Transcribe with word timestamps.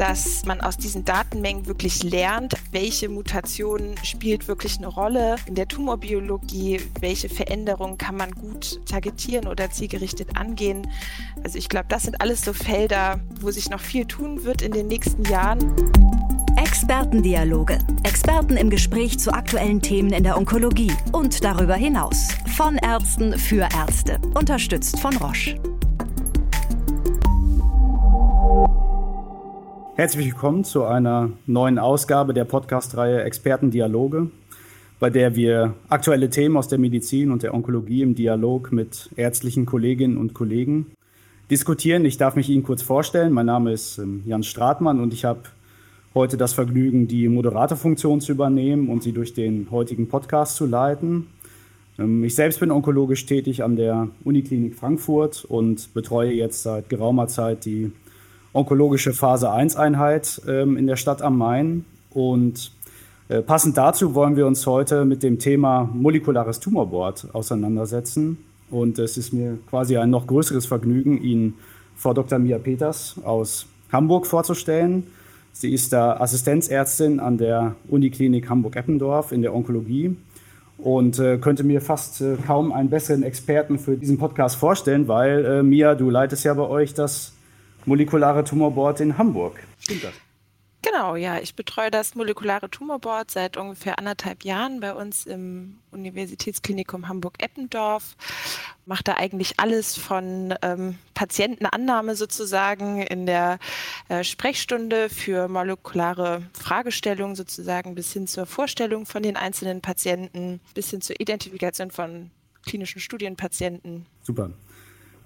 dass 0.00 0.46
man 0.46 0.62
aus 0.62 0.78
diesen 0.78 1.04
Datenmengen 1.04 1.66
wirklich 1.66 2.02
lernt, 2.02 2.54
welche 2.72 3.10
Mutation 3.10 3.96
spielt 4.02 4.48
wirklich 4.48 4.78
eine 4.78 4.86
Rolle 4.86 5.36
in 5.44 5.56
der 5.56 5.68
Tumorbiologie, 5.68 6.80
welche 7.00 7.28
Veränderungen 7.28 7.98
kann 7.98 8.16
man 8.16 8.30
gut 8.30 8.80
targetieren 8.86 9.46
oder 9.46 9.70
zielgerichtet 9.70 10.38
angehen. 10.38 10.90
Also 11.44 11.58
ich 11.58 11.68
glaube, 11.68 11.84
das 11.90 12.04
sind 12.04 12.18
alles 12.22 12.40
so 12.40 12.54
Felder, 12.54 13.20
wo 13.42 13.50
sich 13.50 13.68
noch 13.68 13.80
viel 13.80 14.06
tun 14.06 14.42
wird 14.44 14.62
in 14.62 14.72
den 14.72 14.86
nächsten 14.86 15.22
Jahren. 15.24 15.76
Expertendialoge. 16.56 17.76
Experten 18.02 18.56
im 18.56 18.70
Gespräch 18.70 19.18
zu 19.18 19.34
aktuellen 19.34 19.82
Themen 19.82 20.14
in 20.14 20.24
der 20.24 20.38
Onkologie 20.38 20.92
und 21.12 21.44
darüber 21.44 21.74
hinaus. 21.74 22.28
Von 22.56 22.76
Ärzten 22.78 23.38
für 23.38 23.68
Ärzte. 23.76 24.18
Unterstützt 24.32 24.98
von 24.98 25.14
Roche. 25.18 25.60
Herzlich 30.00 30.28
willkommen 30.28 30.64
zu 30.64 30.84
einer 30.84 31.28
neuen 31.44 31.78
Ausgabe 31.78 32.32
der 32.32 32.46
Podcast-Reihe 32.46 33.22
Expertendialoge, 33.22 34.30
bei 34.98 35.10
der 35.10 35.36
wir 35.36 35.74
aktuelle 35.90 36.30
Themen 36.30 36.56
aus 36.56 36.68
der 36.68 36.78
Medizin 36.78 37.30
und 37.30 37.42
der 37.42 37.52
Onkologie 37.52 38.00
im 38.00 38.14
Dialog 38.14 38.72
mit 38.72 39.10
ärztlichen 39.16 39.66
Kolleginnen 39.66 40.16
und 40.16 40.32
Kollegen 40.32 40.86
diskutieren. 41.50 42.06
Ich 42.06 42.16
darf 42.16 42.34
mich 42.34 42.48
Ihnen 42.48 42.62
kurz 42.62 42.80
vorstellen. 42.80 43.34
Mein 43.34 43.44
Name 43.44 43.72
ist 43.72 43.98
ähm, 43.98 44.22
Jan 44.24 44.42
Stratmann 44.42 45.00
und 45.00 45.12
ich 45.12 45.26
habe 45.26 45.40
heute 46.14 46.38
das 46.38 46.54
Vergnügen, 46.54 47.06
die 47.06 47.28
Moderatorfunktion 47.28 48.22
zu 48.22 48.32
übernehmen 48.32 48.88
und 48.88 49.02
Sie 49.02 49.12
durch 49.12 49.34
den 49.34 49.70
heutigen 49.70 50.08
Podcast 50.08 50.56
zu 50.56 50.64
leiten. 50.64 51.26
Ähm, 51.98 52.24
ich 52.24 52.34
selbst 52.34 52.58
bin 52.58 52.70
onkologisch 52.70 53.26
tätig 53.26 53.62
an 53.62 53.76
der 53.76 54.08
Uniklinik 54.24 54.76
Frankfurt 54.76 55.44
und 55.44 55.92
betreue 55.92 56.32
jetzt 56.32 56.62
seit 56.62 56.88
geraumer 56.88 57.28
Zeit 57.28 57.66
die 57.66 57.92
onkologische 58.52 59.12
Phase 59.12 59.50
1 59.50 59.76
Einheit 59.76 60.40
ähm, 60.48 60.76
in 60.76 60.86
der 60.86 60.96
Stadt 60.96 61.22
am 61.22 61.38
Main. 61.38 61.84
Und 62.10 62.72
äh, 63.28 63.42
passend 63.42 63.76
dazu 63.76 64.14
wollen 64.14 64.36
wir 64.36 64.46
uns 64.46 64.66
heute 64.66 65.04
mit 65.04 65.22
dem 65.22 65.38
Thema 65.38 65.88
molekulares 65.92 66.60
Tumorboard 66.60 67.28
auseinandersetzen. 67.32 68.38
Und 68.70 68.98
es 68.98 69.16
ist 69.16 69.32
mir 69.32 69.58
quasi 69.68 69.96
ein 69.96 70.10
noch 70.10 70.26
größeres 70.26 70.66
Vergnügen, 70.66 71.20
Ihnen 71.22 71.54
Frau 71.96 72.14
Dr. 72.14 72.38
Mia 72.38 72.58
Peters 72.58 73.16
aus 73.24 73.66
Hamburg 73.92 74.26
vorzustellen. 74.26 75.06
Sie 75.52 75.72
ist 75.72 75.92
da 75.92 76.16
Assistenzärztin 76.16 77.20
an 77.20 77.36
der 77.36 77.74
Uniklinik 77.88 78.48
Hamburg-Eppendorf 78.48 79.32
in 79.32 79.42
der 79.42 79.54
Onkologie 79.54 80.16
und 80.78 81.18
äh, 81.18 81.38
könnte 81.38 81.64
mir 81.64 81.80
fast 81.80 82.20
äh, 82.20 82.36
kaum 82.46 82.72
einen 82.72 82.88
besseren 82.88 83.22
Experten 83.22 83.78
für 83.78 83.96
diesen 83.96 84.18
Podcast 84.18 84.56
vorstellen, 84.56 85.08
weil 85.08 85.44
äh, 85.44 85.62
Mia, 85.62 85.94
du 85.94 86.08
leitest 86.08 86.44
ja 86.44 86.54
bei 86.54 86.62
euch 86.62 86.94
das 86.94 87.32
molekulare 87.86 88.44
Tumorboard 88.44 89.00
in 89.00 89.18
Hamburg. 89.18 89.54
Stimmt 89.78 90.04
das? 90.04 90.12
Genau, 90.82 91.14
ja. 91.14 91.38
Ich 91.38 91.54
betreue 91.54 91.90
das 91.90 92.14
molekulare 92.14 92.70
Tumorboard 92.70 93.30
seit 93.30 93.58
ungefähr 93.58 93.98
anderthalb 93.98 94.44
Jahren 94.44 94.80
bei 94.80 94.94
uns 94.94 95.26
im 95.26 95.78
Universitätsklinikum 95.90 97.06
Hamburg-Eppendorf. 97.06 98.16
Mache 98.86 99.04
da 99.04 99.14
eigentlich 99.14 99.60
alles 99.60 99.98
von 99.98 100.54
ähm, 100.62 100.96
Patientenannahme 101.12 102.16
sozusagen 102.16 103.02
in 103.02 103.26
der 103.26 103.58
äh, 104.08 104.24
Sprechstunde 104.24 105.10
für 105.10 105.48
molekulare 105.48 106.42
Fragestellungen 106.54 107.36
sozusagen 107.36 107.94
bis 107.94 108.14
hin 108.14 108.26
zur 108.26 108.46
Vorstellung 108.46 109.04
von 109.04 109.22
den 109.22 109.36
einzelnen 109.36 109.82
Patienten, 109.82 110.60
bis 110.72 110.90
hin 110.90 111.02
zur 111.02 111.20
Identifikation 111.20 111.90
von 111.90 112.30
klinischen 112.64 113.00
Studienpatienten. 113.00 114.06
Super. 114.22 114.50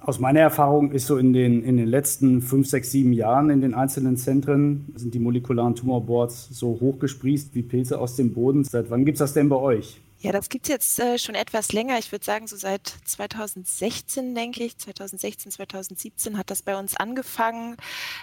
Aus 0.07 0.19
meiner 0.19 0.41
Erfahrung 0.41 0.93
ist 0.93 1.07
so 1.07 1.17
in 1.17 1.33
den, 1.33 1.63
in 1.65 1.79
den 1.79 1.89
letzten 1.89 2.43
fünf, 2.43 2.69
sechs, 2.69 2.91
sieben 2.91 3.15
Jahren 3.15 3.49
in 3.49 3.63
den 3.63 3.73
einzelnen 3.73 4.19
Zentren 4.19 4.93
sind 4.97 5.15
die 5.15 5.19
molekularen 5.19 5.75
Tumorboards 5.75 6.49
so 6.51 6.79
hochgesprießt 6.79 7.55
wie 7.55 7.63
Pilze 7.63 7.99
aus 7.99 8.15
dem 8.15 8.35
Boden. 8.35 8.65
Seit 8.65 8.91
wann 8.91 9.07
gibt 9.07 9.17
es 9.17 9.21
das 9.21 9.33
denn 9.33 9.49
bei 9.49 9.57
euch? 9.57 10.03
Ja, 10.21 10.31
das 10.33 10.51
gibt 10.51 10.67
es 10.67 10.69
jetzt 10.69 11.01
äh, 11.01 11.17
schon 11.19 11.35
etwas 11.35 11.73
länger. 11.73 11.99
Ich 11.99 12.13
würde 12.13 12.23
sagen, 12.23 12.47
so 12.47 12.57
seit 12.57 12.87
2016, 13.07 14.35
denke 14.35 14.65
ich. 14.65 14.77
2016, 14.77 15.53
2017 15.53 16.37
hat 16.37 16.51
das 16.51 16.61
bei 16.61 16.79
uns 16.79 16.95
angefangen. 16.99 17.77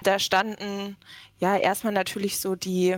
Da 0.04 0.20
standen 0.20 0.98
ja 1.40 1.58
erstmal 1.58 1.94
natürlich 1.94 2.40
so 2.40 2.56
die 2.56 2.98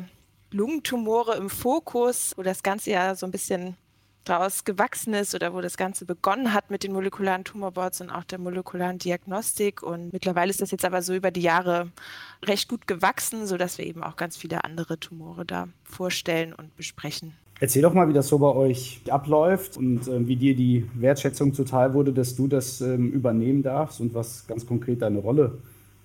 Lungentumore 0.51 1.37
im 1.37 1.49
Fokus, 1.49 2.33
wo 2.35 2.43
das 2.43 2.63
Ganze 2.63 2.91
ja 2.91 3.15
so 3.15 3.25
ein 3.25 3.31
bisschen 3.31 3.77
daraus 4.23 4.63
gewachsen 4.63 5.13
ist 5.13 5.35
oder 5.35 5.53
wo 5.53 5.61
das 5.61 5.77
Ganze 5.77 6.05
begonnen 6.05 6.53
hat 6.53 6.71
mit 6.71 6.83
den 6.83 6.93
molekularen 6.93 7.43
Tumorboards 7.43 8.01
und 8.01 8.09
auch 8.09 8.23
der 8.23 8.39
molekularen 8.39 8.97
Diagnostik. 8.97 9.83
Und 9.83 10.13
mittlerweile 10.13 10.49
ist 10.49 10.61
das 10.61 10.71
jetzt 10.71 10.85
aber 10.85 11.01
so 11.01 11.13
über 11.13 11.31
die 11.31 11.41
Jahre 11.41 11.89
recht 12.43 12.69
gut 12.69 12.87
gewachsen, 12.87 13.45
sodass 13.47 13.77
wir 13.77 13.85
eben 13.85 14.03
auch 14.03 14.15
ganz 14.15 14.37
viele 14.37 14.63
andere 14.63 14.99
Tumore 14.99 15.45
da 15.45 15.67
vorstellen 15.83 16.53
und 16.53 16.75
besprechen. 16.75 17.33
Erzähl 17.59 17.81
doch 17.81 17.93
mal, 17.93 18.09
wie 18.09 18.13
das 18.13 18.27
so 18.27 18.39
bei 18.39 18.53
euch 18.53 19.01
abläuft 19.07 19.77
und 19.77 20.07
äh, 20.07 20.27
wie 20.27 20.35
dir 20.35 20.55
die 20.55 20.89
Wertschätzung 20.95 21.53
zuteil 21.53 21.93
wurde, 21.93 22.11
dass 22.11 22.35
du 22.35 22.47
das 22.47 22.81
ähm, 22.81 23.11
übernehmen 23.11 23.63
darfst 23.63 24.01
und 24.01 24.13
was 24.13 24.45
ganz 24.47 24.65
konkret 24.65 25.01
deine 25.01 25.19
Rolle 25.19 25.59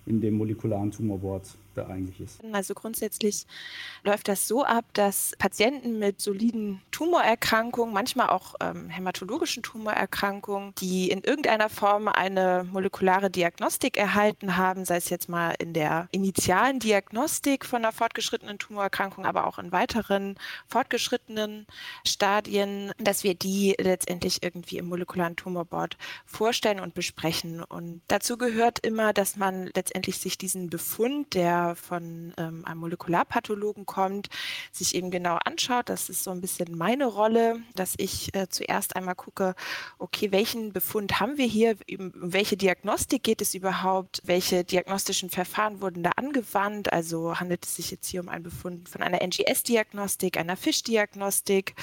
in 0.07 0.21
dem 0.21 0.35
molekularen 0.35 0.91
Tumorboard 0.91 1.43
da 1.79 1.87
eigentlich 1.87 2.21
ist? 2.21 2.41
Also 2.53 2.75
grundsätzlich 2.75 3.47
läuft 4.05 4.29
das 4.29 4.49
so 4.49 4.65
ab, 4.65 4.85
dass 4.93 5.35
Patienten 5.39 5.99
mit 5.99 6.21
soliden 6.21 6.81
Tumorerkrankungen, 6.91 7.95
manchmal 7.95 8.31
auch 8.31 8.55
ähm, 8.61 8.89
hämatologischen 8.89 9.63
Tumorerkrankungen, 9.63 10.75
die 10.79 11.11
in 11.11 11.23
irgendeiner 11.23 11.69
Form 11.69 12.09
eine 12.09 12.67
molekulare 12.71 13.31
Diagnostik 13.31 13.97
erhalten 13.97 14.57
haben, 14.57 14.85
sei 14.85 14.97
es 14.97 15.09
jetzt 15.11 15.29
mal 15.29 15.55
in 15.59 15.73
der 15.73 16.09
initialen 16.11 16.79
Diagnostik 16.81 17.65
von 17.65 17.85
einer 17.85 17.93
fortgeschrittenen 17.93 18.59
Tumorerkrankung, 18.59 19.25
aber 19.25 19.47
auch 19.47 19.59
in 19.59 19.73
weiteren 19.73 20.37
fortgeschrittenen 20.67 21.67
Stadien, 22.07 22.93
dass 22.99 23.25
wir 23.25 23.35
die 23.35 23.75
letztendlich 23.79 24.43
irgendwie 24.43 24.79
im 24.79 24.87
molekularen 24.87 25.37
Tumorboard 25.37 25.97
vorstellen 26.27 26.81
und 26.81 26.95
besprechen. 26.95 27.63
Und 27.63 28.03
dazu 28.09 28.37
gehört 28.37 28.81
immer, 28.81 29.13
dass 29.13 29.37
man 29.37 29.71
letztendlich 29.75 30.19
sich 30.19 30.39
diesen 30.39 30.71
Befund, 30.71 31.35
der 31.35 31.68
von 31.75 32.33
ähm, 32.37 32.65
einem 32.65 32.81
Molekularpathologen 32.81 33.87
kommt, 33.87 34.29
sich 34.73 34.95
eben 34.95 35.11
genau 35.11 35.39
anschaut. 35.45 35.89
Das 35.89 36.09
ist 36.09 36.25
so 36.25 36.31
ein 36.31 36.41
bisschen 36.41 36.77
meine 36.77 37.07
Rolle, 37.07 37.61
dass 37.75 37.95
ich 37.97 38.35
äh, 38.35 38.49
zuerst 38.49 38.97
einmal 38.97 39.15
gucke, 39.15 39.55
okay, 39.99 40.33
welchen 40.33 40.73
Befund 40.73 41.21
haben 41.21 41.37
wir 41.37 41.47
hier, 41.47 41.77
um 41.99 42.13
welche 42.15 42.57
Diagnostik 42.57 43.23
geht 43.23 43.41
es 43.41 43.55
überhaupt, 43.55 44.23
welche 44.25 44.65
diagnostischen 44.65 45.31
Verfahren 45.31 45.81
wurden 45.81 46.03
da 46.03 46.13
angewandt, 46.17 46.93
also 46.93 47.39
handelt 47.39 47.65
es 47.65 47.77
sich 47.77 47.91
jetzt 47.91 48.09
hier 48.09 48.21
um 48.21 48.29
einen 48.29 48.45
Befund 48.45 48.89
von 48.89 49.03
einer 49.03 49.21
NGS-Diagnostik, 49.23 50.37
einer 50.37 50.57
Fisch-Diagnostik, 50.57 51.75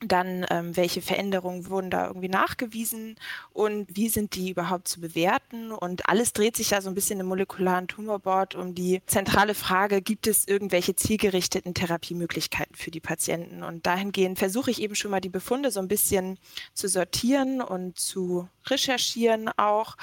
dann 0.00 0.46
ähm, 0.50 0.76
welche 0.76 1.02
Veränderungen 1.02 1.68
wurden 1.68 1.90
da 1.90 2.06
irgendwie 2.06 2.28
nachgewiesen? 2.28 3.16
Und 3.52 3.86
wie 3.94 4.08
sind 4.08 4.34
die 4.34 4.50
überhaupt 4.50 4.88
zu 4.88 5.00
bewerten? 5.00 5.72
Und 5.72 6.08
alles 6.08 6.32
dreht 6.32 6.56
sich 6.56 6.70
ja 6.70 6.80
so 6.80 6.88
ein 6.88 6.94
bisschen 6.94 7.20
im 7.20 7.26
molekularen 7.26 7.88
Tumorboard 7.88 8.54
um 8.54 8.74
die 8.74 9.02
zentrale 9.06 9.17
zentrale 9.18 9.54
Frage, 9.54 10.00
gibt 10.00 10.28
es 10.28 10.46
irgendwelche 10.46 10.94
zielgerichteten 10.94 11.74
Therapiemöglichkeiten 11.74 12.76
für 12.76 12.92
die 12.92 13.00
Patienten? 13.00 13.64
Und 13.64 13.84
dahingehend 13.84 14.38
versuche 14.38 14.70
ich 14.70 14.80
eben 14.80 14.94
schon 14.94 15.10
mal 15.10 15.20
die 15.20 15.28
Befunde 15.28 15.72
so 15.72 15.80
ein 15.80 15.88
bisschen 15.88 16.38
zu 16.72 16.86
sortieren 16.86 17.60
und 17.60 17.98
zu 17.98 18.48
recherchieren 18.70 19.50
auch 19.56 19.96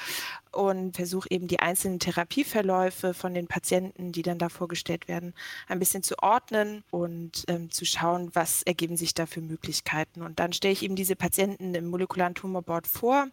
und 0.52 0.96
versuche 0.96 1.28
eben 1.30 1.48
die 1.48 1.60
einzelnen 1.60 1.98
Therapieverläufe 2.00 3.14
von 3.14 3.34
den 3.34 3.46
Patienten, 3.46 4.12
die 4.12 4.22
dann 4.22 4.38
da 4.38 4.48
vorgestellt 4.48 5.06
werden, 5.06 5.34
ein 5.68 5.78
bisschen 5.78 6.02
zu 6.02 6.18
ordnen 6.18 6.82
und 6.90 7.44
ähm, 7.48 7.70
zu 7.70 7.84
schauen, 7.84 8.30
was 8.34 8.62
ergeben 8.62 8.96
sich 8.96 9.14
da 9.14 9.26
für 9.26 9.40
Möglichkeiten. 9.40 10.22
Und 10.22 10.40
dann 10.40 10.52
stelle 10.52 10.72
ich 10.72 10.82
eben 10.82 10.96
diese 10.96 11.16
Patienten 11.16 11.74
im 11.74 11.86
molekularen 11.86 12.34
Tumorboard 12.34 12.86
vor. 12.86 13.28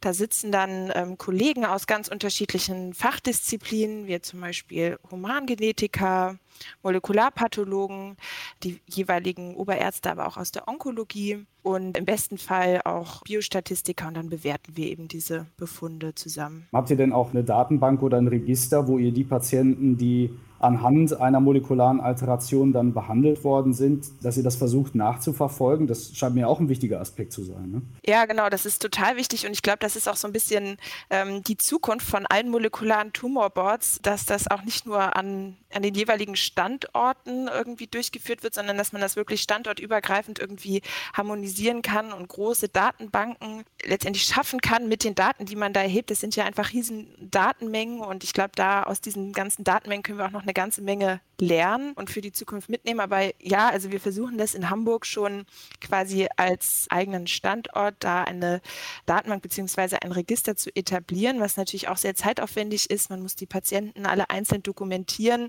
Da 0.00 0.14
sitzen 0.14 0.52
dann 0.52 0.92
ähm, 0.94 1.18
Kollegen 1.18 1.64
aus 1.64 1.86
ganz 1.86 2.08
unterschiedlichen 2.08 2.94
Fachdisziplinen, 2.94 4.06
wie 4.06 4.20
zum 4.20 4.40
Beispiel 4.40 4.98
Humangenetiker, 5.10 6.38
Molekularpathologen, 6.82 8.16
die 8.62 8.80
jeweiligen 8.86 9.54
Oberärzte, 9.54 10.10
aber 10.10 10.26
auch 10.26 10.36
aus 10.36 10.52
der 10.52 10.68
Onkologie 10.68 11.44
und 11.62 11.96
im 11.96 12.04
besten 12.04 12.38
Fall 12.38 12.80
auch 12.84 13.22
Biostatistiker 13.22 14.08
und 14.08 14.16
dann 14.16 14.30
bewerten 14.30 14.76
wir 14.76 14.86
eben 14.86 15.08
diese 15.08 15.46
Befunde 15.56 16.14
zusammen. 16.14 16.66
Habt 16.72 16.90
ihr 16.90 16.96
denn 16.96 17.12
auch 17.12 17.30
eine 17.30 17.44
Datenbank 17.44 18.02
oder 18.02 18.18
ein 18.18 18.28
Register, 18.28 18.88
wo 18.88 18.98
ihr 18.98 19.12
die 19.12 19.24
Patienten, 19.24 19.96
die 19.96 20.30
anhand 20.60 21.18
einer 21.18 21.40
molekularen 21.40 22.00
Alteration 22.00 22.72
dann 22.72 22.92
behandelt 22.92 23.44
worden 23.44 23.72
sind, 23.72 24.06
dass 24.22 24.36
ihr 24.36 24.42
das 24.42 24.56
versucht 24.56 24.94
nachzuverfolgen. 24.94 25.86
Das 25.86 26.14
scheint 26.14 26.34
mir 26.34 26.48
auch 26.48 26.60
ein 26.60 26.68
wichtiger 26.68 27.00
Aspekt 27.00 27.32
zu 27.32 27.42
sein. 27.42 27.70
Ne? 27.70 27.82
Ja, 28.06 28.26
genau, 28.26 28.50
das 28.50 28.66
ist 28.66 28.82
total 28.82 29.16
wichtig 29.16 29.46
und 29.46 29.52
ich 29.52 29.62
glaube, 29.62 29.78
das 29.80 29.96
ist 29.96 30.08
auch 30.08 30.16
so 30.16 30.28
ein 30.28 30.32
bisschen 30.32 30.76
ähm, 31.08 31.42
die 31.42 31.56
Zukunft 31.56 32.06
von 32.06 32.26
allen 32.26 32.50
molekularen 32.50 33.12
Tumorboards, 33.12 34.00
dass 34.02 34.26
das 34.26 34.50
auch 34.50 34.62
nicht 34.62 34.86
nur 34.86 35.16
an, 35.16 35.56
an 35.72 35.82
den 35.82 35.94
jeweiligen 35.94 36.36
Standorten 36.36 37.48
irgendwie 37.48 37.86
durchgeführt 37.86 38.42
wird, 38.42 38.54
sondern 38.54 38.76
dass 38.76 38.92
man 38.92 39.00
das 39.00 39.16
wirklich 39.16 39.40
standortübergreifend 39.40 40.38
irgendwie 40.38 40.82
harmonisieren 41.14 41.80
kann 41.80 42.12
und 42.12 42.28
große 42.28 42.68
Datenbanken 42.68 43.64
letztendlich 43.82 44.24
schaffen 44.24 44.60
kann 44.60 44.88
mit 44.88 45.04
den 45.04 45.14
Daten, 45.14 45.46
die 45.46 45.56
man 45.56 45.72
da 45.72 45.80
erhebt. 45.80 46.10
Das 46.10 46.20
sind 46.20 46.36
ja 46.36 46.44
einfach 46.44 46.72
riesen 46.72 47.08
Datenmengen 47.18 48.00
und 48.00 48.24
ich 48.24 48.34
glaube, 48.34 48.52
da 48.54 48.82
aus 48.82 49.00
diesen 49.00 49.32
ganzen 49.32 49.64
Datenmengen 49.64 50.02
können 50.02 50.18
wir 50.18 50.26
auch 50.26 50.30
noch 50.30 50.42
eine 50.42 50.49
ganze 50.52 50.82
Menge 50.82 51.20
lernen 51.40 51.92
und 51.94 52.10
für 52.10 52.20
die 52.20 52.32
Zukunft 52.32 52.68
mitnehmen. 52.68 53.00
Aber 53.00 53.30
ja, 53.42 53.68
also 53.68 53.90
wir 53.90 54.00
versuchen 54.00 54.38
das 54.38 54.54
in 54.54 54.70
Hamburg 54.70 55.06
schon 55.06 55.46
quasi 55.80 56.28
als 56.36 56.86
eigenen 56.90 57.26
Standort 57.26 57.96
da 58.00 58.24
eine 58.24 58.60
Datenbank 59.06 59.42
beziehungsweise 59.42 60.02
ein 60.02 60.12
Register 60.12 60.56
zu 60.56 60.74
etablieren, 60.74 61.40
was 61.40 61.56
natürlich 61.56 61.88
auch 61.88 61.96
sehr 61.96 62.14
zeitaufwendig 62.14 62.90
ist. 62.90 63.10
Man 63.10 63.22
muss 63.22 63.36
die 63.36 63.46
Patienten 63.46 64.06
alle 64.06 64.30
einzeln 64.30 64.62
dokumentieren. 64.62 65.48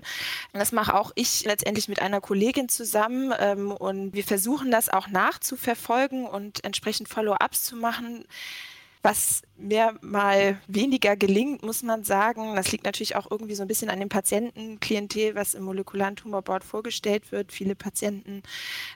Das 0.52 0.72
mache 0.72 0.94
auch 0.94 1.12
ich 1.14 1.44
letztendlich 1.44 1.88
mit 1.88 2.00
einer 2.00 2.20
Kollegin 2.20 2.68
zusammen. 2.68 3.32
Ähm, 3.38 3.70
und 3.72 4.14
wir 4.14 4.24
versuchen 4.24 4.70
das 4.70 4.88
auch 4.88 5.08
nachzuverfolgen 5.08 6.26
und 6.26 6.64
entsprechend 6.64 7.08
Follow-ups 7.08 7.64
zu 7.64 7.76
machen. 7.76 8.24
Was 9.02 9.42
mir 9.62 9.94
mal 10.00 10.60
weniger 10.66 11.16
gelingt, 11.16 11.62
muss 11.62 11.82
man 11.82 12.04
sagen. 12.04 12.56
Das 12.56 12.72
liegt 12.72 12.84
natürlich 12.84 13.16
auch 13.16 13.30
irgendwie 13.30 13.54
so 13.54 13.62
ein 13.62 13.68
bisschen 13.68 13.90
an 13.90 14.00
dem 14.00 14.08
Patientenklientel, 14.08 15.34
was 15.34 15.54
im 15.54 15.62
molekularen 15.62 16.16
Tumorboard 16.16 16.64
vorgestellt 16.64 17.32
wird. 17.32 17.52
Viele 17.52 17.74
Patienten 17.74 18.42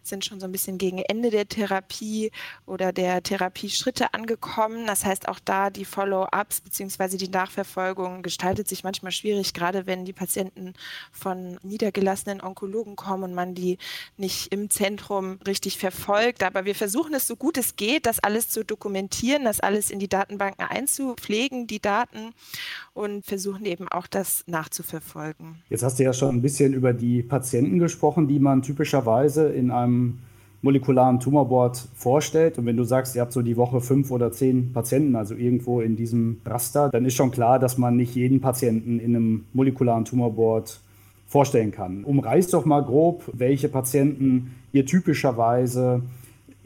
sind 0.02 0.24
schon 0.24 0.40
so 0.40 0.46
ein 0.46 0.52
bisschen 0.52 0.78
gegen 0.78 0.98
Ende 0.98 1.30
der 1.30 1.48
Therapie 1.48 2.32
oder 2.66 2.92
der 2.92 3.22
Therapieschritte 3.22 4.12
angekommen. 4.12 4.86
Das 4.86 5.04
heißt, 5.04 5.28
auch 5.28 5.38
da 5.44 5.70
die 5.70 5.84
Follow-ups 5.84 6.60
bzw. 6.62 7.16
die 7.16 7.28
Nachverfolgung 7.28 8.22
gestaltet 8.22 8.68
sich 8.68 8.84
manchmal 8.84 9.12
schwierig, 9.12 9.54
gerade 9.54 9.86
wenn 9.86 10.04
die 10.04 10.12
Patienten 10.12 10.74
von 11.12 11.58
niedergelassenen 11.62 12.40
Onkologen 12.42 12.96
kommen 12.96 13.24
und 13.24 13.34
man 13.34 13.54
die 13.54 13.78
nicht 14.16 14.52
im 14.52 14.70
Zentrum 14.70 15.38
richtig 15.46 15.78
verfolgt. 15.78 16.42
Aber 16.42 16.64
wir 16.64 16.74
versuchen 16.74 17.14
es 17.14 17.26
so 17.26 17.36
gut 17.36 17.56
es 17.56 17.76
geht, 17.76 18.06
das 18.06 18.18
alles 18.18 18.48
zu 18.48 18.64
dokumentieren, 18.64 19.44
das 19.44 19.60
alles 19.60 19.90
in 19.90 19.95
in 19.96 20.00
die 20.00 20.08
Datenbanken 20.08 20.64
einzupflegen, 20.66 21.66
die 21.66 21.80
Daten 21.80 22.32
und 22.92 23.24
versuchen 23.24 23.64
eben 23.64 23.88
auch 23.88 24.06
das 24.06 24.44
nachzuverfolgen. 24.46 25.62
Jetzt 25.70 25.82
hast 25.82 25.98
du 25.98 26.04
ja 26.04 26.12
schon 26.12 26.36
ein 26.36 26.42
bisschen 26.42 26.74
über 26.74 26.92
die 26.92 27.22
Patienten 27.22 27.78
gesprochen, 27.78 28.28
die 28.28 28.38
man 28.38 28.60
typischerweise 28.62 29.48
in 29.48 29.70
einem 29.70 30.18
molekularen 30.60 31.18
Tumorboard 31.18 31.88
vorstellt. 31.94 32.58
Und 32.58 32.66
wenn 32.66 32.76
du 32.76 32.84
sagst, 32.84 33.16
ihr 33.16 33.22
habt 33.22 33.32
so 33.32 33.40
die 33.40 33.56
Woche 33.56 33.80
fünf 33.80 34.10
oder 34.10 34.32
zehn 34.32 34.72
Patienten, 34.72 35.16
also 35.16 35.34
irgendwo 35.34 35.80
in 35.80 35.96
diesem 35.96 36.40
Raster, 36.44 36.90
dann 36.90 37.06
ist 37.06 37.14
schon 37.14 37.30
klar, 37.30 37.58
dass 37.58 37.78
man 37.78 37.96
nicht 37.96 38.14
jeden 38.14 38.40
Patienten 38.40 38.98
in 38.98 39.16
einem 39.16 39.46
molekularen 39.54 40.04
Tumorboard 40.04 40.80
vorstellen 41.26 41.72
kann. 41.72 42.04
Umreißt 42.04 42.52
doch 42.52 42.64
mal 42.66 42.84
grob, 42.84 43.22
welche 43.32 43.68
Patienten 43.68 44.54
ihr 44.72 44.84
typischerweise 44.84 46.02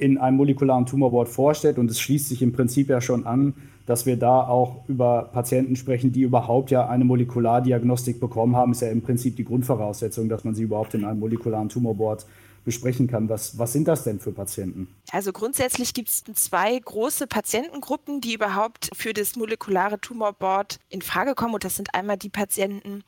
in 0.00 0.18
einem 0.18 0.36
molekularen 0.36 0.86
Tumorboard 0.86 1.28
vorstellt. 1.28 1.78
Und 1.78 1.90
es 1.90 2.00
schließt 2.00 2.28
sich 2.28 2.42
im 2.42 2.52
Prinzip 2.52 2.88
ja 2.88 3.00
schon 3.00 3.26
an, 3.26 3.54
dass 3.86 4.06
wir 4.06 4.16
da 4.16 4.46
auch 4.46 4.88
über 4.88 5.30
Patienten 5.32 5.76
sprechen, 5.76 6.12
die 6.12 6.22
überhaupt 6.22 6.70
ja 6.70 6.88
eine 6.88 7.04
Molekulardiagnostik 7.04 8.20
bekommen 8.20 8.56
haben, 8.56 8.72
ist 8.72 8.82
ja 8.82 8.88
im 8.88 9.02
Prinzip 9.02 9.36
die 9.36 9.44
Grundvoraussetzung, 9.44 10.28
dass 10.28 10.44
man 10.44 10.54
sie 10.54 10.62
überhaupt 10.62 10.94
in 10.94 11.04
einem 11.04 11.20
molekularen 11.20 11.68
Tumorboard 11.68 12.24
besprechen 12.64 13.08
kann. 13.08 13.28
Was, 13.28 13.58
was 13.58 13.72
sind 13.72 13.88
das 13.88 14.04
denn 14.04 14.20
für 14.20 14.32
Patienten? 14.32 14.88
Also 15.12 15.32
grundsätzlich 15.32 15.94
gibt 15.94 16.08
es 16.08 16.22
zwei 16.34 16.78
große 16.78 17.26
Patientengruppen, 17.26 18.20
die 18.20 18.34
überhaupt 18.34 18.90
für 18.94 19.12
das 19.12 19.36
molekulare 19.36 20.00
Tumorboard 20.00 20.78
in 20.88 21.02
Frage 21.02 21.34
kommen. 21.34 21.54
Und 21.54 21.64
das 21.64 21.76
sind 21.76 21.94
einmal 21.94 22.16
die 22.16 22.28
Patienten, 22.28 23.02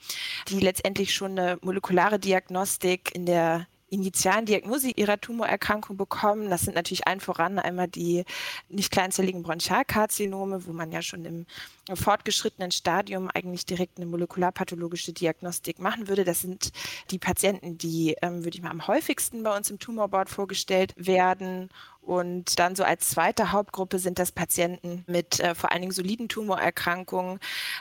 die 0.48 0.58
letztendlich 0.58 1.14
schon 1.14 1.38
eine 1.38 1.58
molekulare 1.62 2.18
Diagnostik 2.18 3.14
in 3.14 3.26
der 3.26 3.66
initialen 3.92 4.46
Diagnose 4.46 4.90
ihrer 4.90 5.20
Tumorerkrankung 5.20 5.96
bekommen. 5.96 6.48
Das 6.48 6.62
sind 6.62 6.74
natürlich 6.74 7.06
allen 7.06 7.20
voran 7.20 7.58
einmal 7.58 7.88
die 7.88 8.24
nicht 8.68 8.90
kleinzelligen 8.90 9.42
Bronchialkarzinome, 9.42 10.66
wo 10.66 10.72
man 10.72 10.90
ja 10.90 11.02
schon 11.02 11.24
im 11.24 11.46
fortgeschrittenen 11.92 12.70
Stadium 12.70 13.28
eigentlich 13.32 13.66
direkt 13.66 13.98
eine 13.98 14.06
molekularpathologische 14.06 15.12
Diagnostik 15.12 15.78
machen 15.78 16.08
würde. 16.08 16.24
Das 16.24 16.40
sind 16.40 16.72
die 17.10 17.18
Patienten, 17.18 17.76
die, 17.76 18.16
ähm, 18.22 18.44
würde 18.44 18.56
ich 18.56 18.62
mal, 18.62 18.70
am 18.70 18.86
häufigsten 18.86 19.42
bei 19.42 19.54
uns 19.54 19.70
im 19.70 19.78
Tumorboard 19.78 20.30
vorgestellt 20.30 20.94
werden. 20.96 21.68
Und 22.02 22.58
dann 22.58 22.74
so 22.74 22.82
als 22.82 23.10
zweite 23.10 23.52
Hauptgruppe 23.52 23.98
sind 24.00 24.18
das 24.18 24.32
Patienten 24.32 25.04
mit 25.06 25.38
äh, 25.40 25.54
vor 25.54 25.70
allen 25.70 25.82
Dingen 25.82 25.92
soliden 25.92 26.28
Tumorerkrankungen, 26.28 27.38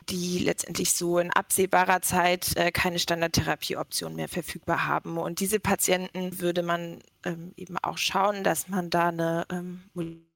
die 0.10 0.40
letztendlich 0.40 0.94
so 0.94 1.18
in 1.18 1.32
absehbarer 1.32 2.02
Zeit 2.02 2.56
äh, 2.56 2.72
keine 2.72 3.00
Standardtherapieoption 3.00 4.16
mehr 4.16 4.28
verfügbar 4.28 4.86
haben. 4.86 5.18
Und 5.18 5.40
diese 5.40 5.60
Patienten 5.60 6.40
würde 6.40 6.62
man 6.62 7.00
ähm, 7.26 7.54
eben 7.58 7.78
auch 7.80 7.98
schauen, 7.98 8.44
dass 8.44 8.68
man 8.68 8.92
da 8.92 9.10
eine 9.10 9.48
ähm, 9.52 9.82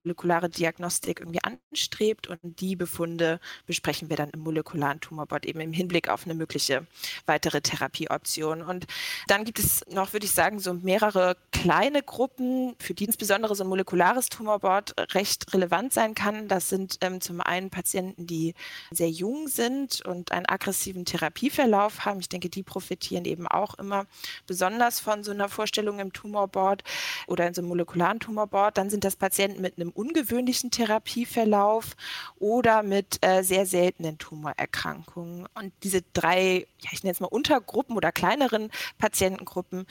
molekulare 0.06 0.50
Diagnostik 0.50 1.19
irgendwie 1.19 1.44
anstrebt 1.44 2.28
und 2.28 2.40
die 2.44 2.75
Befunde 2.75 3.40
besprechen 3.66 4.10
wir 4.10 4.18
dann 4.18 4.30
im 4.30 4.42
molekularen 4.42 5.00
Tumorboard 5.00 5.46
eben 5.46 5.60
im 5.60 5.74
Hinblick 5.74 6.10
auf 6.10 6.25
eine 6.25 6.36
mögliche 6.36 6.86
weitere 7.25 7.62
Therapieoption. 7.62 8.62
Und 8.62 8.86
dann 9.28 9.44
gibt 9.44 9.60
es 9.60 9.84
noch, 9.90 10.13
würde 10.13 10.25
ich 10.25 10.31
sagen, 10.31 10.60
so 10.60 10.74
mehrere 10.74 11.36
kleine 11.52 12.04
Gruppen, 12.04 12.75
für 12.80 12.94
die 12.94 13.06
insbesondere 13.06 13.56
so 13.56 13.63
ein 13.63 13.69
molekulares 13.69 14.30
Tumorboard 14.30 14.94
recht 15.16 15.54
relevant 15.54 15.94
sein 15.94 16.13
kann. 16.13 16.48
Das 16.48 16.69
sind 16.69 16.98
ähm, 17.02 17.19
zum 17.19 17.42
einen 17.42 17.69
Patienten, 17.69 18.28
die 18.28 18.54
sehr 18.92 19.10
jung 19.10 19.48
sind 19.48 20.06
und 20.06 20.31
einen 20.31 20.46
aggressiven 20.46 21.06
Therapieverlauf 21.06 22.06
haben. 22.06 22.19
Ich 22.19 22.30
denke, 22.30 22.50
die 22.50 22.63
profitieren 22.63 23.25
eben 23.25 23.48
auch 23.48 23.75
immer 23.75 24.06
besonders 24.46 25.00
von 25.00 25.24
so 25.24 25.31
einer 25.31 25.50
Vorstellung 25.50 26.00
im 26.00 26.13
Tumorboard 26.13 26.84
oder 27.28 27.48
in 27.48 27.54
so 27.54 27.62
einem 27.62 27.69
molekularen 27.69 28.19
Tumorboard. 28.19 28.78
Dann 28.78 28.90
sind 28.90 29.04
das 29.04 29.16
Patienten 29.16 29.62
mit 29.62 29.78
einem 29.78 29.94
ungewöhnlichen 29.95 30.71
Therapieverlauf 30.71 31.95
oder 32.38 32.83
mit 32.83 33.18
äh, 33.25 33.44
sehr 33.44 33.65
seltenen 33.65 34.18
Tumorerkrankungen. 34.18 35.47
Und 35.56 35.74
diese 35.83 36.01
drei, 36.13 36.68
ja, 36.80 36.89
ich 36.92 37.03
nenne 37.03 37.13
es 37.13 37.19
mal 37.19 37.27
Untergruppen 37.27 37.95
oder 37.95 38.12
kleineren 38.12 38.69
Patientengruppen, 38.97 39.86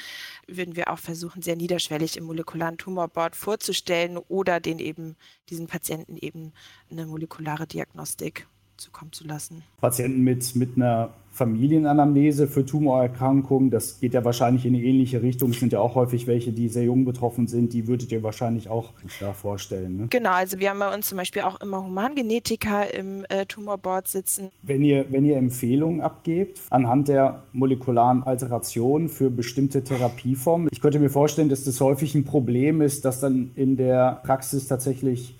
würden 0.46 0.76
wir 0.76 0.90
auch 0.90 0.98
versuchen, 0.98 1.42
sehr 1.42 1.56
niederschwellig 1.56 2.16
im 2.16 2.24
molekularen 2.24 2.78
Tumorboard 2.78 3.34
vorzustellen 3.34 4.18
oder 4.18 4.60
den 4.60 4.78
eben, 4.78 5.16
diesen 5.50 5.66
Patienten 5.66 6.16
eben 6.16 6.52
eine 6.90 7.06
molekulare 7.06 7.66
Diagnostik 7.66 8.46
zukommen 8.76 9.12
zu 9.12 9.26
lassen. 9.26 9.62
Patienten 9.80 10.22
mit, 10.22 10.54
mit 10.56 10.76
einer 10.76 11.10
Familienanamnese 11.34 12.46
für 12.46 12.64
Tumorerkrankungen, 12.64 13.70
das 13.70 13.98
geht 13.98 14.14
ja 14.14 14.24
wahrscheinlich 14.24 14.66
in 14.66 14.76
eine 14.76 14.84
ähnliche 14.84 15.20
Richtung. 15.20 15.50
Es 15.50 15.58
sind 15.58 15.72
ja 15.72 15.80
auch 15.80 15.96
häufig 15.96 16.28
welche, 16.28 16.52
die 16.52 16.68
sehr 16.68 16.84
jung 16.84 17.04
betroffen 17.04 17.48
sind. 17.48 17.72
Die 17.72 17.88
würdet 17.88 18.12
ihr 18.12 18.22
wahrscheinlich 18.22 18.68
auch 18.68 18.92
da 19.18 19.32
vorstellen. 19.32 19.96
Ne? 19.96 20.06
Genau, 20.10 20.30
also 20.30 20.60
wir 20.60 20.70
haben 20.70 20.78
bei 20.78 20.94
uns 20.94 21.08
zum 21.08 21.18
Beispiel 21.18 21.42
auch 21.42 21.60
immer 21.60 21.84
Humangenetiker 21.84 22.94
im 22.94 23.24
äh, 23.28 23.46
Tumorboard 23.46 24.06
sitzen. 24.06 24.50
Wenn 24.62 24.82
ihr, 24.82 25.06
wenn 25.10 25.24
ihr 25.24 25.36
Empfehlungen 25.36 26.02
abgebt 26.02 26.60
anhand 26.70 27.08
der 27.08 27.42
molekularen 27.52 28.22
Alteration 28.22 29.08
für 29.08 29.28
bestimmte 29.28 29.82
Therapieformen, 29.82 30.68
ich 30.70 30.80
könnte 30.80 31.00
mir 31.00 31.10
vorstellen, 31.10 31.48
dass 31.48 31.64
das 31.64 31.80
häufig 31.80 32.14
ein 32.14 32.24
Problem 32.24 32.80
ist, 32.80 33.04
das 33.04 33.18
dann 33.18 33.50
in 33.56 33.76
der 33.76 34.20
Praxis 34.24 34.68
tatsächlich 34.68 35.34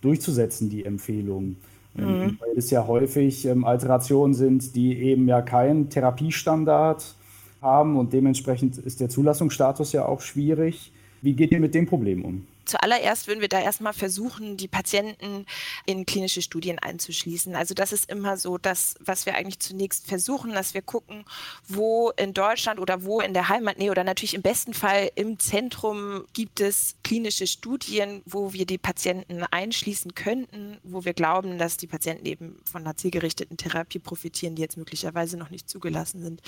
durchzusetzen, 0.00 0.70
die 0.70 0.84
Empfehlungen. 0.84 1.56
Mhm. 1.94 2.38
Weil 2.40 2.56
es 2.56 2.70
ja 2.70 2.86
häufig 2.86 3.46
ähm, 3.46 3.64
Alterationen 3.64 4.34
sind, 4.34 4.74
die 4.76 4.96
eben 4.96 5.28
ja 5.28 5.42
keinen 5.42 5.90
Therapiestandard 5.90 7.14
haben 7.60 7.96
und 7.96 8.12
dementsprechend 8.12 8.78
ist 8.78 9.00
der 9.00 9.08
Zulassungsstatus 9.08 9.92
ja 9.92 10.06
auch 10.06 10.20
schwierig. 10.20 10.92
Wie 11.22 11.34
geht 11.34 11.52
ihr 11.52 11.60
mit 11.60 11.74
dem 11.74 11.86
Problem 11.86 12.24
um? 12.24 12.46
Zuallererst 12.64 13.26
würden 13.26 13.40
wir 13.40 13.48
da 13.48 13.60
erstmal 13.60 13.92
versuchen, 13.92 14.56
die 14.56 14.68
Patienten 14.68 15.46
in 15.86 16.06
klinische 16.06 16.42
Studien 16.42 16.78
einzuschließen. 16.78 17.54
Also 17.56 17.74
das 17.74 17.92
ist 17.92 18.10
immer 18.10 18.36
so 18.36 18.58
das, 18.58 18.94
was 19.00 19.26
wir 19.26 19.34
eigentlich 19.34 19.58
zunächst 19.60 20.06
versuchen, 20.06 20.52
dass 20.52 20.74
wir 20.74 20.82
gucken, 20.82 21.24
wo 21.68 22.10
in 22.16 22.34
Deutschland 22.34 22.80
oder 22.80 23.04
wo 23.04 23.20
in 23.20 23.34
der 23.34 23.48
Heimatnähe 23.48 23.90
oder 23.90 24.04
natürlich 24.04 24.34
im 24.34 24.42
besten 24.42 24.74
Fall 24.74 25.10
im 25.14 25.38
Zentrum 25.38 26.24
gibt 26.32 26.60
es 26.60 26.96
klinische 27.02 27.46
Studien, 27.46 28.22
wo 28.26 28.52
wir 28.52 28.66
die 28.66 28.78
Patienten 28.78 29.42
einschließen 29.44 30.14
könnten, 30.14 30.78
wo 30.82 31.04
wir 31.04 31.14
glauben, 31.14 31.58
dass 31.58 31.76
die 31.76 31.86
Patienten 31.86 32.26
eben 32.26 32.60
von 32.70 32.82
einer 32.82 32.96
zielgerichteten 32.96 33.56
Therapie 33.56 33.98
profitieren, 33.98 34.54
die 34.54 34.62
jetzt 34.62 34.76
möglicherweise 34.76 35.36
noch 35.36 35.50
nicht 35.50 35.68
zugelassen 35.68 36.22
sind. 36.22 36.42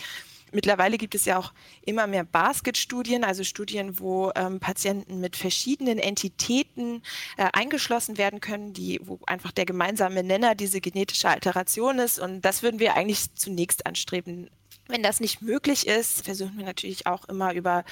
Mittlerweile 0.52 0.98
gibt 0.98 1.14
es 1.14 1.24
ja 1.24 1.38
auch 1.38 1.52
immer 1.84 2.06
mehr 2.06 2.24
Basket-Studien, 2.24 3.24
also 3.24 3.42
Studien, 3.42 3.98
wo 3.98 4.30
ähm, 4.36 4.60
Patienten 4.60 5.20
mit 5.20 5.36
verschiedenen 5.36 5.98
Entitäten 5.98 7.02
äh, 7.36 7.48
eingeschlossen 7.52 8.18
werden 8.18 8.40
können, 8.40 8.72
die, 8.72 9.00
wo 9.02 9.18
einfach 9.26 9.50
der 9.50 9.64
gemeinsame 9.64 10.22
Nenner 10.22 10.54
diese 10.54 10.80
genetische 10.80 11.28
Alteration 11.28 11.98
ist. 11.98 12.18
Und 12.18 12.42
das 12.42 12.62
würden 12.62 12.80
wir 12.80 12.94
eigentlich 12.94 13.34
zunächst 13.34 13.86
anstreben. 13.86 14.50
Wenn 14.88 15.02
das 15.02 15.20
nicht 15.20 15.40
möglich 15.40 15.86
ist, 15.86 16.24
versuchen 16.24 16.58
wir 16.58 16.66
natürlich 16.66 17.06
auch 17.06 17.24
immer 17.26 17.54
über 17.54 17.84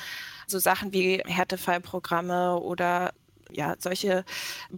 so 0.46 0.58
Sachen 0.58 0.92
wie 0.92 1.22
Härtefallprogramme 1.26 2.58
oder 2.58 3.14
ja, 3.50 3.76
solche 3.78 4.24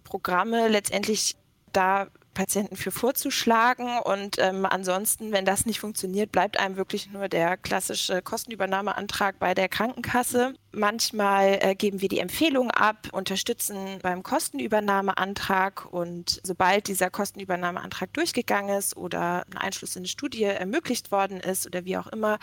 Programme 0.05 0.69
letztendlich 0.69 1.37
da 1.73 2.09
Patienten 2.35 2.77
für 2.77 2.91
vorzuschlagen. 2.91 3.99
Und 3.99 4.39
ähm, 4.39 4.67
ansonsten, 4.67 5.33
wenn 5.33 5.45
das 5.45 5.67
nicht 5.67 5.81
funktioniert, 5.81 6.33
bleibt 6.33 6.59
einem 6.59 6.77
wirklich 6.77 7.11
nur 7.11 7.29
der 7.29 7.57
klassische 7.57 8.23
Kostenübernahmeantrag 8.23 9.39
bei 9.39 9.55
der 9.55 9.69
Krankenkasse. 9.69 10.55
Manchmal 10.75 11.59
äh, 11.61 11.75
geben 11.75 12.01
wir 12.01 12.09
die 12.09 12.19
Empfehlung 12.19 12.71
ab, 12.71 13.09
unterstützen 13.13 13.99
beim 14.03 14.23
Kostenübernahmeantrag 14.23 15.93
und 15.93 16.41
sobald 16.45 16.89
dieser 16.89 17.11
Kostenübernahmeantrag 17.11 18.11
durchgegangen 18.15 18.79
ist 18.79 18.97
oder 18.97 19.45
ein 19.51 19.59
Einschluss 19.59 19.97
in 19.97 20.01
eine 20.01 20.09
Studie 20.09 20.45
ermöglicht 20.45 21.13
worden 21.13 21.41
ist 21.41 21.67
oder 21.67 21.85
wie 21.85 21.99
auch 21.99 22.07
immer, 22.07 22.39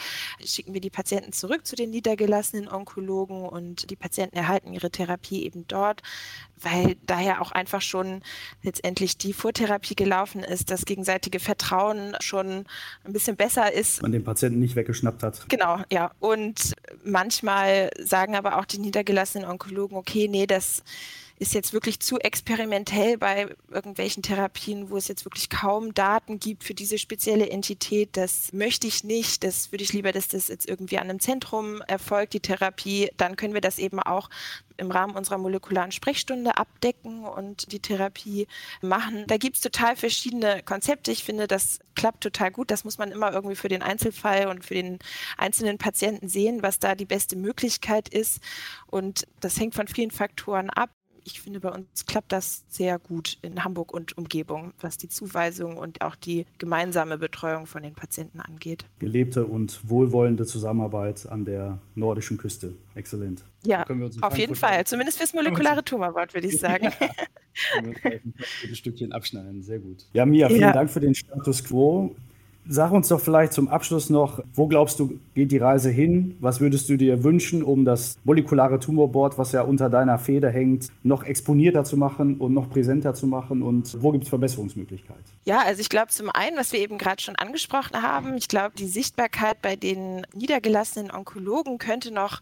schicken 0.46 0.76
wir 0.76 0.82
die 0.82 0.92
Patienten 0.92 1.32
zurück 1.32 1.66
zu 1.66 1.76
den 1.76 1.90
niedergelassenen 1.90 2.68
Onkologen 2.68 3.50
und 3.50 3.90
die 3.90 3.96
Patienten 3.96 4.38
erhalten 4.38 4.74
ihre 4.74 4.92
Therapie 4.92 5.44
eben 5.44 5.68
dort, 5.68 6.04
weil 6.56 6.98
daher 7.08 7.42
auch 7.42 7.52
einfach 7.52 7.82
schon 7.82 8.22
letztendlich 8.62 9.18
die 9.18 9.34
Vortherapie 9.34 9.79
gelaufen 9.96 10.44
ist, 10.44 10.72
das 10.72 10.86
gegenseitige 10.86 11.40
Vertrauen 11.40 12.16
schon 12.20 12.66
ein 13.04 13.14
bisschen 13.14 13.36
besser 13.36 13.72
ist. 13.72 14.02
Man 14.02 14.12
den 14.12 14.24
Patienten 14.24 14.60
nicht 14.60 14.76
weggeschnappt 14.76 15.24
hat. 15.24 15.46
Genau, 15.50 15.80
ja. 15.92 16.12
Und 16.20 16.74
manchmal 17.04 17.90
sagen 18.00 18.36
aber 18.36 18.58
auch 18.58 18.66
die 18.66 18.80
niedergelassenen 18.80 19.50
Onkologen, 19.50 19.98
okay, 19.98 20.28
nee, 20.28 20.48
das 20.48 20.84
ist 21.40 21.54
jetzt 21.54 21.72
wirklich 21.72 22.02
zu 22.02 22.20
experimentell 22.20 23.18
bei 23.18 23.48
irgendwelchen 23.70 24.22
Therapien, 24.22 24.90
wo 24.90 24.98
es 24.98 25.08
jetzt 25.08 25.26
wirklich 25.26 25.50
kaum 25.50 25.94
Daten 25.94 26.40
gibt 26.40 26.66
für 26.66 26.74
diese 26.74 26.98
spezielle 26.98 27.50
Entität. 27.50 28.18
Das 28.18 28.52
möchte 28.52 28.88
ich 28.88 29.06
nicht. 29.06 29.46
Das 29.46 29.72
würde 29.72 29.84
ich 29.84 29.94
lieber, 29.94 30.12
dass 30.12 30.28
das 30.28 30.50
jetzt 30.50 30.68
irgendwie 30.68 30.98
an 30.98 31.10
einem 31.10 31.22
Zentrum 31.22 31.82
erfolgt, 31.88 32.34
die 32.34 32.42
Therapie. 32.42 33.10
Dann 33.16 33.38
können 33.38 33.54
wir 33.54 33.62
das 33.62 33.80
eben 33.80 34.02
auch 34.02 34.30
im 34.76 34.92
Rahmen 34.92 35.16
unserer 35.16 35.38
molekularen 35.38 35.92
Sprechstunde 35.92 36.58
abdecken 36.58 37.26
und 37.26 37.72
die 37.72 37.80
Therapie 37.80 38.48
machen. 38.82 39.26
Da 39.28 39.38
gibt 39.38 39.56
es 39.56 39.62
total 39.62 39.96
verschiedene 39.96 40.62
Konzepte. 40.64 41.12
Ich 41.12 41.24
finde, 41.24 41.48
das 41.48 41.80
klappt 41.96 42.22
total 42.22 42.52
gut. 42.52 42.70
Das 42.70 42.84
muss 42.84 42.98
man 42.98 43.12
immer 43.12 43.32
irgendwie 43.32 43.56
für 43.56 43.70
den 43.70 43.82
Einzelfall 43.82 44.48
und 44.48 44.66
für 44.66 44.74
den 44.74 45.00
einzelnen 45.38 45.78
Patienten 45.78 46.28
sehen, 46.28 46.64
was 46.64 46.80
da 46.80 46.96
die 46.96 47.06
beste 47.06 47.38
Möglichkeit 47.38 48.10
ist. 48.10 48.40
Und 48.88 49.26
das 49.40 49.58
hängt 49.58 49.76
von 49.76 49.88
vielen 49.88 50.12
Faktoren 50.12 50.70
ab 50.70 50.90
ich 51.24 51.42
finde, 51.42 51.60
bei 51.60 51.70
uns 51.70 52.06
klappt 52.06 52.32
das 52.32 52.64
sehr 52.68 53.00
gut 53.00 53.38
in 53.42 53.64
Hamburg 53.64 53.94
und 53.94 54.18
Umgebung, 54.18 54.74
was 54.80 54.98
die 54.98 55.10
Zuweisung 55.10 55.78
und 55.78 56.02
auch 56.02 56.16
die 56.16 56.46
gemeinsame 56.58 57.18
Betreuung 57.18 57.66
von 57.66 57.84
den 57.84 57.94
Patienten 57.94 58.40
angeht. 58.40 58.86
Gelebte 59.00 59.46
und 59.46 59.90
wohlwollende 59.90 60.46
Zusammenarbeit 60.46 61.28
an 61.28 61.46
der 61.46 61.80
nordischen 61.96 62.38
Küste. 62.38 62.74
Exzellent. 62.96 63.44
Ja, 63.64 63.86
auf 64.22 64.38
jeden 64.38 64.56
Fall. 64.56 64.86
Zumindest 64.86 65.18
fürs 65.18 65.34
molekulare 65.34 65.84
Tumorwort, 65.84 66.34
würde 66.34 66.48
ich 66.48 66.60
sagen. 66.60 66.90
Ja. 67.00 67.10
ein 67.82 68.26
Stückchen 68.76 69.12
abschneiden. 69.12 69.64
Sehr 69.64 69.80
gut. 69.80 70.06
Ja, 70.14 70.26
Mia, 70.26 70.48
vielen 70.48 70.62
ja. 70.62 70.72
Dank 70.72 70.90
für 70.90 71.00
den 71.00 71.16
Status 71.16 71.64
quo. 71.64 72.16
Sag 72.72 72.92
uns 72.92 73.08
doch 73.08 73.20
vielleicht 73.20 73.54
zum 73.54 73.68
Abschluss 73.68 74.12
noch, 74.12 74.44
wo 74.54 74.68
glaubst 74.68 75.00
du, 75.00 75.20
geht 75.34 75.52
die 75.52 75.58
Reise 75.58 75.90
hin? 75.90 76.38
Was 76.40 76.60
würdest 76.60 76.88
du 76.90 76.98
dir 76.98 77.24
wünschen, 77.24 77.64
um 77.64 77.84
das 77.84 78.18
molekulare 78.24 78.80
Tumorboard, 78.80 79.40
was 79.40 79.54
ja 79.54 79.64
unter 79.64 79.90
deiner 79.90 80.20
Feder 80.20 80.52
hängt, 80.52 80.90
noch 81.02 81.24
exponierter 81.24 81.84
zu 81.84 81.98
machen 81.98 82.38
und 82.38 82.54
noch 82.54 82.70
präsenter 82.70 83.16
zu 83.16 83.26
machen? 83.26 83.64
Und 83.64 83.98
wo 84.04 84.12
gibt 84.12 84.26
es 84.26 84.30
Verbesserungsmöglichkeiten? 84.30 85.24
Ja, 85.46 85.64
also 85.66 85.82
ich 85.82 85.90
glaube 85.90 86.10
zum 86.10 86.30
einen, 86.30 86.58
was 86.58 86.72
wir 86.72 86.80
eben 86.80 87.00
gerade 87.00 87.22
schon 87.22 87.36
angesprochen 87.38 88.04
haben, 88.04 88.36
ich 88.36 88.48
glaube, 88.48 88.76
die 88.78 88.88
Sichtbarkeit 88.88 89.62
bei 89.64 89.76
den 89.76 90.28
niedergelassenen 90.36 91.10
Onkologen 91.10 91.80
könnte 91.80 92.14
noch 92.14 92.42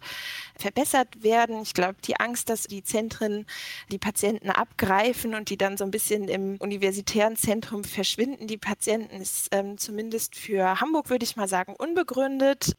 verbessert 0.57 1.23
werden. 1.23 1.61
Ich 1.61 1.73
glaube, 1.73 1.95
die 2.03 2.19
Angst, 2.19 2.49
dass 2.49 2.63
die 2.63 2.83
Zentren 2.83 3.45
die 3.93 3.97
Patienten 3.97 4.49
abgreifen 4.49 5.35
und 5.35 5.49
die 5.49 5.57
dann 5.57 5.77
so 5.77 5.85
ein 5.85 5.91
bisschen 5.91 6.27
im 6.27 6.57
universitären 6.57 7.37
Zentrum 7.37 7.85
verschwinden, 7.85 8.47
die 8.47 8.57
Patienten, 8.57 9.21
ist 9.21 9.47
ähm, 9.51 9.77
zumindest 9.77 10.06
zumindest 10.07 10.35
für 10.37 10.79
Hamburg, 10.79 11.09
würde 11.09 11.25
ich 11.25 11.35
mal 11.35 11.49
sagen, 11.49 11.75
unbegründet. 11.77 12.71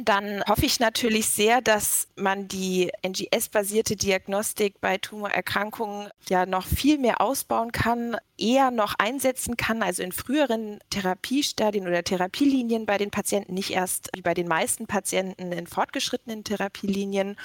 Dann 0.00 0.44
hoffe 0.46 0.64
ich 0.64 0.78
natürlich 0.78 1.28
sehr, 1.28 1.60
dass 1.60 2.06
man 2.14 2.46
die 2.46 2.92
NGS-basierte 3.02 3.96
Diagnostik 3.96 4.80
bei 4.80 4.96
Tumorerkrankungen 4.96 6.10
ja 6.28 6.46
noch 6.46 6.64
viel 6.64 6.98
mehr 6.98 7.20
ausbauen 7.20 7.72
kann, 7.72 8.16
eher 8.36 8.70
noch 8.70 8.94
einsetzen 8.98 9.56
kann, 9.56 9.82
also 9.82 10.04
in 10.04 10.12
früheren 10.12 10.78
Therapiestadien 10.90 11.88
oder 11.88 12.04
Therapielinien 12.04 12.86
bei 12.86 12.96
den 12.96 13.10
Patienten, 13.10 13.54
nicht 13.54 13.72
erst 13.72 14.10
wie 14.14 14.22
bei 14.22 14.34
den 14.34 14.46
meisten 14.46 14.86
Patienten 14.86 15.50
in 15.50 15.66
fortgeschrittenen 15.66 16.44
Therapielinien. 16.44 17.36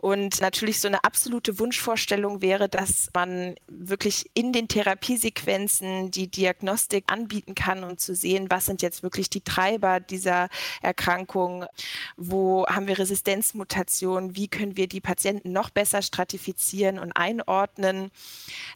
Und 0.00 0.40
natürlich 0.40 0.80
so 0.80 0.88
eine 0.88 1.04
absolute 1.04 1.58
Wunschvorstellung 1.58 2.40
wäre, 2.40 2.70
dass 2.70 3.10
man 3.14 3.54
wirklich 3.68 4.30
in 4.32 4.50
den 4.50 4.66
Therapiesequenzen 4.66 6.10
die 6.10 6.30
Diagnostik 6.30 7.04
anbieten 7.12 7.54
kann, 7.54 7.84
um 7.84 7.98
zu 7.98 8.14
sehen, 8.14 8.46
was 8.48 8.64
sind 8.64 8.80
jetzt 8.80 9.02
wirklich 9.02 9.28
die 9.28 9.42
Treiber 9.42 10.00
dieser 10.00 10.48
Erkrankung, 10.80 11.66
wo 12.16 12.66
haben 12.66 12.86
wir 12.86 12.98
Resistenzmutationen, 12.98 14.36
wie 14.36 14.48
können 14.48 14.78
wir 14.78 14.88
die 14.88 15.02
Patienten 15.02 15.52
noch 15.52 15.68
besser 15.68 16.00
stratifizieren 16.00 16.98
und 16.98 17.12
einordnen. 17.12 18.10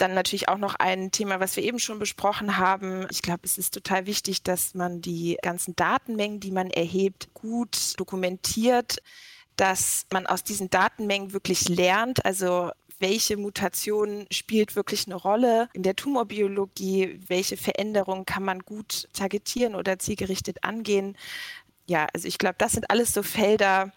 Dann 0.00 0.12
natürlich 0.12 0.50
auch 0.50 0.58
noch 0.58 0.74
ein 0.74 1.10
Thema, 1.10 1.40
was 1.40 1.56
wir 1.56 1.62
eben 1.62 1.78
schon 1.78 1.98
besprochen 1.98 2.58
haben. 2.58 3.06
Ich 3.10 3.22
glaube, 3.22 3.40
es 3.44 3.56
ist 3.56 3.72
total 3.72 4.04
wichtig, 4.04 4.42
dass 4.42 4.74
man 4.74 5.00
die 5.00 5.38
ganzen 5.40 5.74
Datenmengen, 5.74 6.40
die 6.40 6.52
man 6.52 6.70
erhebt, 6.70 7.32
gut 7.32 7.98
dokumentiert 7.98 8.98
dass 9.56 10.06
man 10.12 10.26
aus 10.26 10.44
diesen 10.44 10.70
Datenmengen 10.70 11.32
wirklich 11.32 11.68
lernt, 11.68 12.24
also 12.24 12.70
welche 12.98 13.36
Mutation 13.36 14.26
spielt 14.30 14.76
wirklich 14.76 15.06
eine 15.06 15.16
Rolle 15.16 15.68
in 15.72 15.82
der 15.82 15.96
Tumorbiologie, 15.96 17.20
welche 17.26 17.56
Veränderungen 17.56 18.24
kann 18.24 18.44
man 18.44 18.60
gut 18.60 19.08
targetieren 19.12 19.74
oder 19.74 19.98
zielgerichtet 19.98 20.64
angehen. 20.64 21.16
Ja, 21.86 22.06
also 22.14 22.28
ich 22.28 22.38
glaube, 22.38 22.56
das 22.58 22.72
sind 22.72 22.90
alles 22.90 23.12
so 23.12 23.22
Felder, 23.22 23.92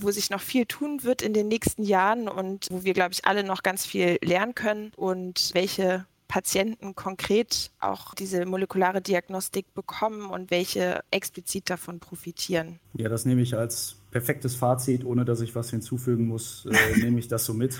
wo 0.00 0.10
sich 0.10 0.30
noch 0.30 0.40
viel 0.40 0.66
tun 0.66 1.04
wird 1.04 1.22
in 1.22 1.34
den 1.34 1.48
nächsten 1.48 1.82
Jahren 1.84 2.28
und 2.28 2.66
wo 2.70 2.82
wir, 2.82 2.94
glaube 2.94 3.12
ich, 3.12 3.24
alle 3.26 3.44
noch 3.44 3.62
ganz 3.62 3.86
viel 3.86 4.18
lernen 4.22 4.54
können 4.54 4.92
und 4.96 5.50
welche 5.52 6.06
Patienten 6.28 6.94
konkret 6.94 7.70
auch 7.80 8.14
diese 8.14 8.44
molekulare 8.44 9.00
Diagnostik 9.00 9.74
bekommen 9.74 10.30
und 10.30 10.50
welche 10.50 11.00
explizit 11.10 11.70
davon 11.70 11.98
profitieren. 11.98 12.78
Ja, 12.94 13.08
das 13.08 13.24
nehme 13.24 13.40
ich 13.40 13.56
als 13.56 13.96
perfektes 14.10 14.54
Fazit, 14.54 15.04
ohne 15.04 15.24
dass 15.24 15.40
ich 15.40 15.54
was 15.54 15.70
hinzufügen 15.70 16.26
muss, 16.28 16.66
äh, 16.66 16.98
nehme 17.02 17.18
ich 17.18 17.28
das 17.28 17.44
so 17.44 17.54
mit. 17.54 17.78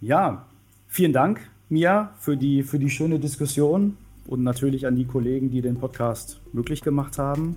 Ja, 0.00 0.46
vielen 0.88 1.12
Dank, 1.12 1.40
Mia, 1.68 2.14
für 2.20 2.36
die, 2.36 2.62
für 2.62 2.78
die 2.78 2.90
schöne 2.90 3.18
Diskussion 3.18 3.96
und 4.26 4.42
natürlich 4.42 4.86
an 4.86 4.96
die 4.96 5.04
Kollegen, 5.04 5.50
die 5.50 5.60
den 5.60 5.76
Podcast 5.76 6.40
möglich 6.52 6.82
gemacht 6.82 7.18
haben. 7.18 7.56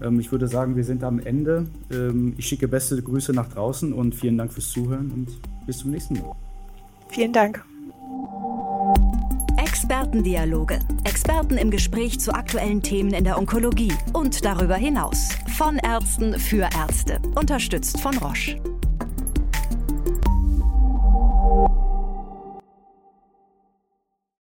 Ähm, 0.00 0.20
ich 0.20 0.32
würde 0.32 0.48
sagen, 0.48 0.76
wir 0.76 0.84
sind 0.84 1.02
am 1.04 1.18
Ende. 1.18 1.66
Ähm, 1.90 2.34
ich 2.36 2.46
schicke 2.46 2.68
beste 2.68 3.02
Grüße 3.02 3.32
nach 3.32 3.48
draußen 3.48 3.92
und 3.92 4.14
vielen 4.14 4.38
Dank 4.38 4.52
fürs 4.52 4.70
Zuhören 4.70 5.10
und 5.10 5.66
bis 5.66 5.78
zum 5.78 5.90
nächsten 5.90 6.14
Mal. 6.14 6.34
Vielen 7.08 7.32
Dank. 7.32 7.64
Expertendialoge. 9.86 10.80
Experten 11.04 11.58
im 11.58 11.70
Gespräch 11.70 12.18
zu 12.18 12.34
aktuellen 12.34 12.82
Themen 12.82 13.14
in 13.14 13.22
der 13.22 13.38
Onkologie 13.38 13.92
und 14.12 14.44
darüber 14.44 14.74
hinaus. 14.74 15.28
Von 15.56 15.78
Ärzten 15.78 16.40
für 16.40 16.68
Ärzte. 16.76 17.20
Unterstützt 17.36 18.00
von 18.00 18.18
Roche. 18.18 18.60